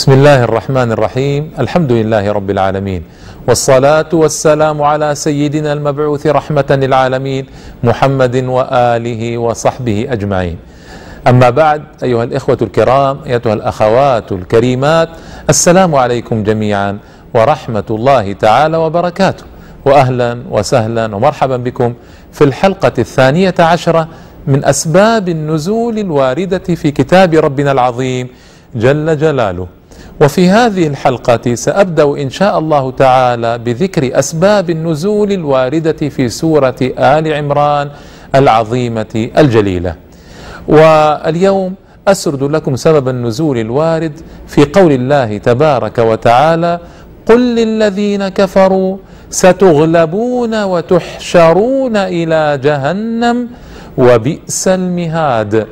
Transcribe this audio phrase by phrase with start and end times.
[0.00, 3.02] بسم الله الرحمن الرحيم الحمد لله رب العالمين
[3.48, 7.46] والصلاة والسلام على سيدنا المبعوث رحمة للعالمين
[7.84, 10.56] محمد وآله وصحبه أجمعين
[11.26, 15.08] أما بعد أيها الإخوة الكرام أيتها الأخوات الكريمات
[15.50, 16.98] السلام عليكم جميعا
[17.34, 19.44] ورحمة الله تعالى وبركاته
[19.84, 21.94] وأهلا وسهلا ومرحبا بكم
[22.32, 24.08] في الحلقة الثانية عشرة
[24.46, 28.28] من أسباب النزول الواردة في كتاب ربنا العظيم
[28.74, 29.79] جل جلاله
[30.20, 37.32] وفي هذه الحلقة سأبدأ إن شاء الله تعالى بذكر أسباب النزول الواردة في سورة آل
[37.34, 37.90] عمران
[38.34, 39.94] العظيمة الجليلة.
[40.68, 41.74] واليوم
[42.08, 44.12] أسرد لكم سبب النزول الوارد
[44.46, 46.80] في قول الله تبارك وتعالى
[47.26, 48.96] قل للذين كفروا
[49.30, 53.48] ستغلبون وتحشرون إلى جهنم
[53.98, 55.66] وبئس المهاد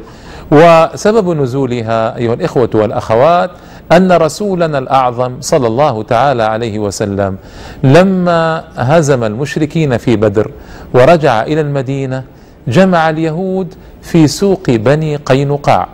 [0.50, 3.50] وسبب نزولها أيها الإخوة والأخوات
[3.92, 7.36] أن رسولنا الأعظم صلى الله تعالى عليه وسلم
[7.82, 10.50] لما هزم المشركين في بدر
[10.94, 12.24] ورجع إلى المدينة
[12.68, 15.88] جمع اليهود في سوق بني قينقاع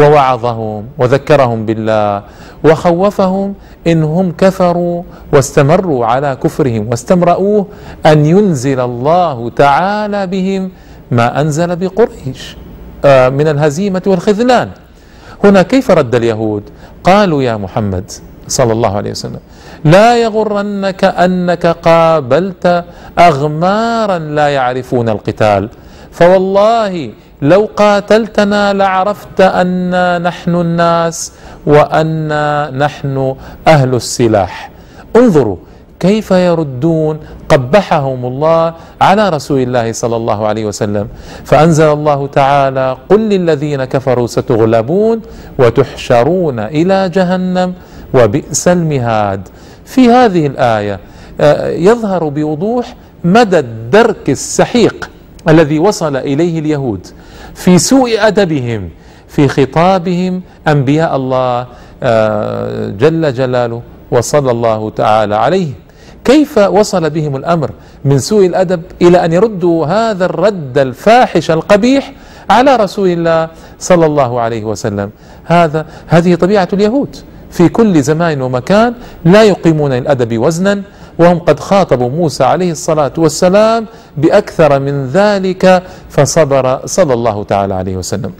[0.00, 2.22] ووعظهم وذكرهم بالله
[2.64, 3.54] وخوفهم
[3.86, 7.66] إن هم كفروا واستمروا على كفرهم واستمرؤوه
[8.06, 10.70] أن ينزل الله تعالى بهم
[11.10, 12.56] ما أنزل بقريش
[13.04, 14.68] آه، من الهزيمة والخذلان.
[15.44, 16.62] هنا كيف رد اليهود؟
[17.04, 18.10] قالوا يا محمد
[18.48, 19.40] صلى الله عليه وسلم
[19.84, 22.84] لا يغرنك أنك قابلت
[23.18, 25.68] أغمارا لا يعرفون القتال.
[26.12, 31.32] فوالله لو قاتلتنا لعرفت انا نحن الناس
[31.66, 34.70] وانا نحن أهل السلاح.
[35.16, 35.56] انظروا
[36.00, 41.08] كيف يردون قبحهم الله على رسول الله صلى الله عليه وسلم؟
[41.44, 45.20] فأنزل الله تعالى قل للذين كفروا ستغلبون
[45.58, 47.74] وتحشرون إلى جهنم
[48.14, 49.48] وبئس المهاد.
[49.84, 51.00] في هذه الآية
[51.40, 52.94] آه، يظهر بوضوح
[53.24, 55.10] مدى الدرك السحيق
[55.48, 57.06] الذي وصل إليه اليهود
[57.54, 58.90] في سوء أدبهم
[59.28, 61.66] في خطابهم أنبياء الله
[62.02, 65.85] آه، جل جلاله وصلى الله تعالى عليه.
[66.26, 67.70] كيف وصل بهم الأمر
[68.04, 72.12] من سوء الأدب إلى أن يردوا هذا الرد الفاحش القبيح
[72.50, 73.48] على رسول الله
[73.78, 75.10] صلى الله عليه وسلم؟
[75.44, 77.16] هذا هذه طبيعة اليهود.
[77.50, 78.94] في كل زمان ومكان
[79.24, 80.82] لا يقيمون الأدب وزنا
[81.18, 87.96] وهم قد خاطبوا موسى عليه الصلاة والسلام بأكثر من ذلك فصبر صلى الله تعالى عليه
[87.96, 88.32] وسلم.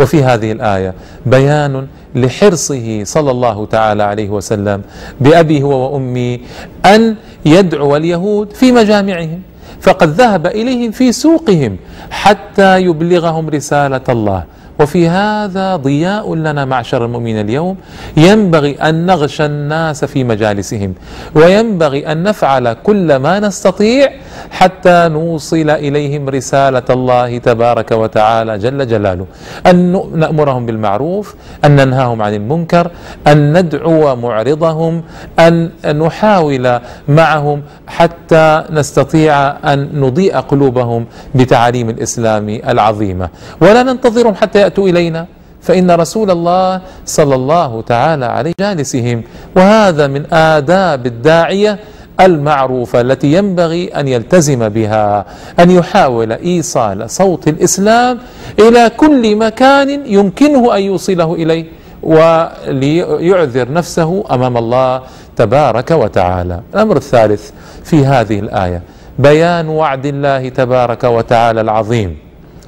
[0.00, 0.94] وفي هذه الآية
[1.26, 4.82] بيان لحرصه صلى الله تعالى عليه وسلم
[5.20, 6.40] بأبي هو وأمي
[6.86, 9.42] أن يدعو اليهود في مجامعهم
[9.80, 11.76] فقد ذهب إليهم في سوقهم
[12.10, 14.44] حتى يبلغهم رسالة الله.
[14.80, 17.76] وفي هذا ضياء لنا معشر المؤمنين اليوم.
[18.16, 20.94] ينبغي أن نغشى الناس في مجالسهم
[21.34, 24.10] وينبغي أن نفعل كل ما نستطيع
[24.50, 29.26] حتى نوصل إليهم رسالة الله تبارك وتعالى جل جلاله.
[29.66, 32.90] أن نأمرهم بالمعروف أن ننهاهم عن المنكر
[33.26, 35.02] أن ندعو معرضهم
[35.38, 43.28] أن نحاول معهم حتى نستطيع أن نضيء قلوبهم بتعاليم الإسلام العظيمة.
[43.60, 45.26] ولا ننتظرهم حتى يأتوا إلينا
[45.62, 49.22] فإن رسول الله صلى الله تعالى عليه جالسهم.
[49.56, 51.78] وهذا من آداب الداعية
[52.20, 55.26] المعروفة التي ينبغي أن يلتزم بها
[55.60, 58.18] أن يحاول إيصال صوت الإسلام
[58.58, 61.64] إلى كل مكان يمكنه أن يوصله إليه
[62.02, 65.02] وليعذر نفسه أمام الله
[65.36, 66.60] تبارك وتعالى.
[66.74, 67.50] الأمر الثالث
[67.84, 68.82] في هذه الآية
[69.18, 72.16] بيان وعد الله تبارك وتعالى العظيم.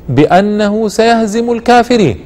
[0.09, 2.17] بأنه سيهزم الكافرين.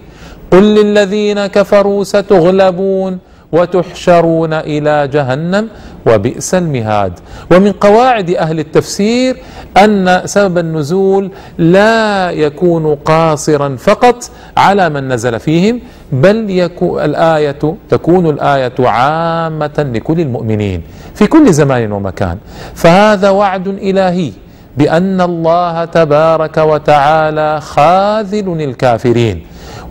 [0.51, 3.19] قل للذين كفروا ستغلبون
[3.53, 5.69] وتحشرون إلى جهنم
[6.07, 7.13] وبئس المهاد.
[7.51, 9.37] ومن قواعد أهل التفسير
[9.77, 15.81] أن سبب النزول لا يكون قاصرا فقط على من نزل فيهم
[16.13, 20.83] بل يكون الآية تكون الآية عامة لكل المؤمنين
[21.15, 22.39] في كل زمان ومكان.
[22.75, 24.33] فهذا وعد إلهي.
[24.81, 29.37] بأن الله تبارك وتعالى خاذل الكافرين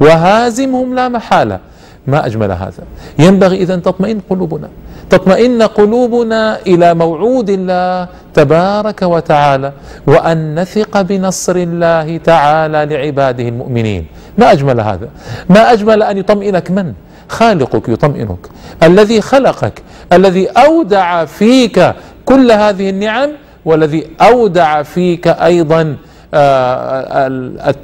[0.01, 1.59] وهازمهم لا محالة.
[2.07, 2.83] ما أجمل هذا.
[3.19, 4.69] ينبغي إذا تطمئن قلوبنا.
[5.09, 9.71] تطمئن قلوبنا إلى موعود الله تبارك وتعالى
[10.07, 14.05] وأن نثق بنصر الله تعالى لعباده المؤمنين.
[14.37, 15.09] ما أجمل هذا.
[15.49, 16.93] ما أجمل أن يطمئنك من؟
[17.29, 18.43] خالقك يطمئنك.
[18.83, 19.81] الذي خلقك
[20.13, 21.93] الذي أودع فيك
[22.25, 23.29] كل هذه النعم
[23.69, 25.95] والذي أودع فيك أيضا
[26.33, 27.27] آه،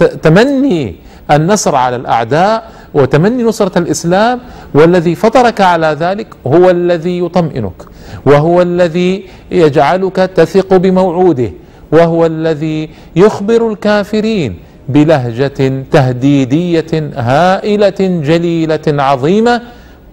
[0.01, 0.95] التمني
[1.31, 4.39] النصر على الأعداء وتمني نصرة الإسلام
[4.73, 7.79] والذي فطرك على ذلك هو الذي يطمئنك
[8.25, 11.51] وهو الذي يجعلك تثق بموعوده
[11.91, 14.55] وهو الذي يخبر الكافرين
[14.89, 19.61] بلهجة تهديدية هائلة جليلة عظيمة.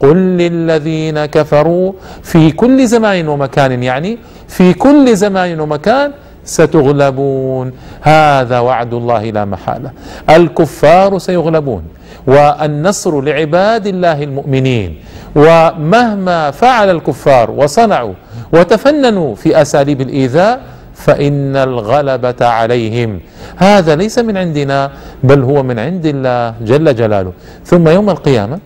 [0.02, 1.92] قل للذين كفروا
[2.22, 4.18] في كل زمان ومكان يعني
[4.52, 6.12] في كل زمان ومكان
[6.44, 7.72] ستغلبون.
[8.02, 9.90] هذا وعد الله لا محالة.
[10.28, 11.82] الكفار سيغلبون.
[12.26, 14.90] والنصر لعباد الله المؤمنين.
[15.36, 18.14] ومهما فعل الكفار وصنعوا
[18.52, 20.60] وتفننوا في أساليب الإيذاء
[20.94, 23.20] فإن الغلبة عليهم.
[23.56, 24.90] هذا ليس من عندنا
[25.24, 27.32] بل هو من عند الله جل جلاله.
[27.64, 28.58] ثم يوم القيامة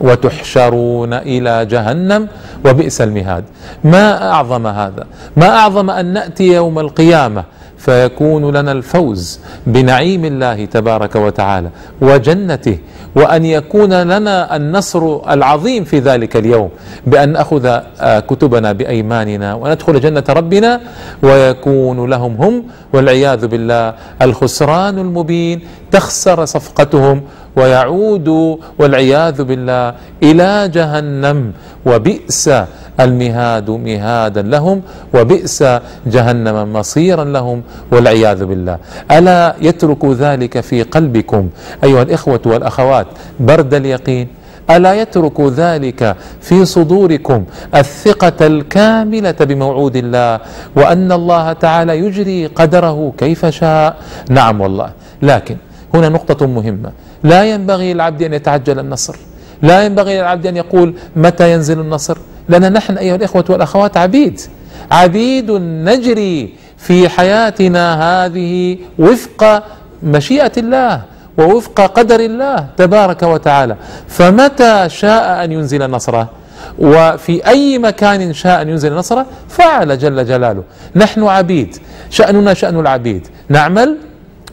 [0.00, 2.28] وتحشرون إلى جهنم
[2.64, 3.44] وبئس المهاد.
[3.84, 5.06] ما أعظم هذا؟
[5.36, 7.44] ما أعظم أن نأتي يوم القيامة
[7.84, 11.70] فيكون لنا الفوز بنعيم الله تبارك وتعالى
[12.00, 12.78] وجنته
[13.16, 15.02] وأن يكون لنا النصر
[15.32, 16.70] العظيم في ذلك اليوم
[17.06, 17.66] بأن نأخذ
[18.00, 20.80] آه، كتبنا بأيماننا وندخل جنة ربنا
[21.22, 25.60] ويكون لهم هم والعياذ بالله الخسران المبين
[25.90, 27.22] تخسر صفقتهم
[27.56, 28.28] ويعود
[28.78, 31.52] والعياذ بالله إلى جهنم
[31.86, 32.50] وبئس
[33.00, 34.82] المهاد مهادا لهم
[35.14, 35.64] وبئس
[36.06, 37.62] جهنم مصيرا لهم
[37.92, 38.78] والعياذ بالله.
[39.10, 41.48] ألا يترك ذلك في قلبكم
[41.84, 43.06] أيها الإخوة والأخوات
[43.40, 44.28] برد اليقين؟
[44.70, 47.44] ألا يترك ذلك في صدوركم
[47.74, 50.40] الثقة الكاملة بموعود الله
[50.76, 53.96] وأن الله تعالى يجري قدره كيف شاء؟
[54.30, 54.90] نعم والله.
[55.22, 55.56] لكن
[55.94, 56.92] هنا نقطة مهمة.
[57.22, 59.16] لا ينبغي للعبد أن يتعجل النصر.
[59.62, 62.18] لا ينبغي للعبد أن يقول متى ينزل النصر؟
[62.48, 64.40] لأن نحن أيها الإخوة والأخوات عبيد.
[64.90, 67.84] عبيد نجري في حياتنا
[68.24, 69.62] هذه وفق
[70.02, 71.02] مشيئة الله
[71.38, 73.76] ووفق قدر الله تبارك وتعالى.
[74.08, 76.28] فمتى شاء أن ينزل نصره
[76.78, 80.62] وفي أي مكان شاء أن ينزل نصره فعل جل جلاله.
[80.96, 81.76] نحن عبيد.
[82.10, 83.26] شأننا شأن العبيد.
[83.48, 83.96] نعمل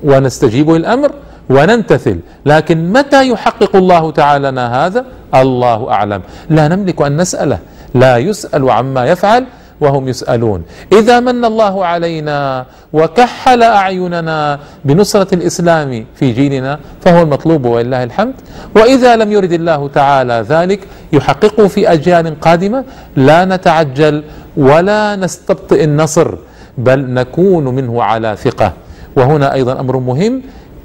[0.04, 1.12] ونستجيب للأمر
[1.50, 5.06] ونمتثل لكن متى يحقق الله تعالى لنا هذا؟
[5.36, 6.22] الله أعلم.
[6.50, 7.60] لا نملك أن نسأله.
[7.94, 9.46] لا يسأل عما يفعل
[9.82, 10.64] وهم يسألون.
[10.94, 18.34] إذا من الله علينا وكحل أعيننا بنصرة الإسلام في جيلنا فهو المطلوب ولله الحمد.
[18.76, 20.80] وإذا لم يرد الله تعالى ذلك
[21.14, 22.84] يحققه في أجيال قادمة
[23.16, 24.24] لا نتعجل
[24.58, 26.36] ولا نستبطئ النصر
[26.78, 28.74] بل نكون منه على ثقة.
[29.16, 30.42] وهنا أيضا أمر مهم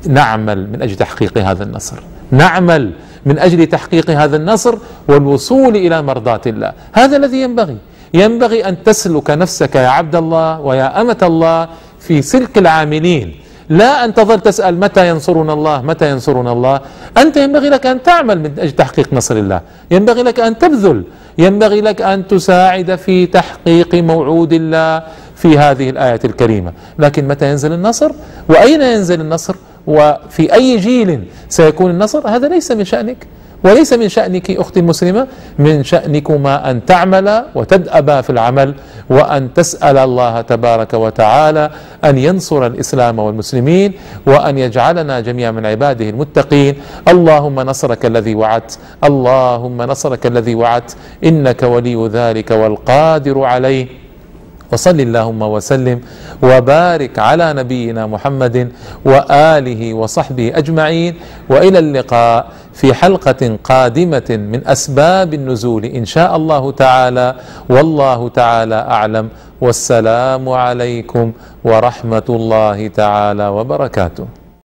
[0.09, 1.97] نعمل من أجل تحقيق هذا النصر.
[2.31, 2.93] نعمل
[3.27, 4.75] من أجل تحقيق هذا النصر
[5.09, 6.73] والوصول إلى مرضاة الله.
[6.93, 7.77] هذا الذي ينبغي.
[8.15, 11.69] ينبغي أن تسلك نفسك يا عبد الله ويا أمة الله
[12.01, 13.29] في سلك العاملين.
[13.69, 16.81] لا أن تظل تسأل متى ينصرنا الله متى ينصرنا الله.
[17.19, 19.61] أنت ينبغي لك أن تعمل من أجل تحقيق نصر الله.
[19.91, 21.05] ينبغي لك أن تبذل.
[21.39, 25.03] ينبغي لك أن تساعد في تحقيق موعود الله
[25.35, 26.73] في هذه الآية الكريمة.
[26.99, 28.11] لكن متى ينزل النصر؟
[28.49, 29.55] وأين ينزل النصر؟
[29.87, 33.27] وفي أي جيل سيكون النصر؟ هذا ليس من شأنك
[33.65, 35.27] وليس من شأنك أختي المسلمة
[35.59, 38.75] من شأنكما أن تعمل وتدأبا في العمل
[39.11, 41.71] وأن تسأل الله تبارك وتعالى
[42.05, 43.93] أن ينصر الإسلام والمسلمين
[44.27, 46.75] وأن يجعلنا جميعا من عباده المتقين.
[47.09, 54.06] اللهم نصرك الذي وعدت اللهم نصرك الذي وعدت إنك ولي ذلك والقادر عليه.
[54.73, 56.01] وصل اللهم وسلم
[56.43, 58.69] وبارك على نبينا محمد
[59.05, 61.15] وآله وصحبه أجمعين
[61.51, 67.35] وإلى اللقاء في حلقة قادمة من أسباب النزول إن شاء الله تعالى.
[67.69, 69.29] والله تعالى أعلم.
[69.61, 71.33] والسلام عليكم
[71.65, 74.46] ورحمة الله تعالى وبركاته.